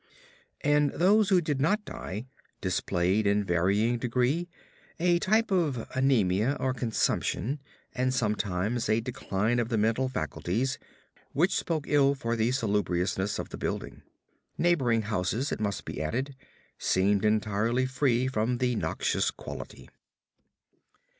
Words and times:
And 0.61 0.89
those 0.93 1.29
who 1.29 1.41
did 1.41 1.61
not 1.61 1.85
die 1.85 2.25
displayed 2.59 3.27
in 3.27 3.43
varying 3.43 3.99
degree 3.99 4.49
a 4.99 5.19
type 5.19 5.51
of 5.51 5.87
anemia 5.95 6.57
or 6.59 6.73
consumption, 6.73 7.61
and 7.93 8.11
sometimes 8.11 8.89
a 8.89 8.99
decline 8.99 9.59
of 9.59 9.69
the 9.69 9.77
mental 9.77 10.09
faculties, 10.09 10.79
which 11.33 11.55
spoke 11.55 11.85
ill 11.87 12.15
for 12.15 12.35
the 12.35 12.49
salubriousness 12.49 13.37
of 13.37 13.49
the 13.49 13.59
building. 13.59 14.01
Neighboring 14.57 15.03
houses, 15.03 15.51
it 15.51 15.59
must 15.59 15.85
be 15.85 16.01
added, 16.01 16.35
seemed 16.79 17.23
entirely 17.23 17.85
free 17.85 18.25
from 18.25 18.57
the 18.57 18.75
noxious 18.75 19.29
quality. 19.29 19.87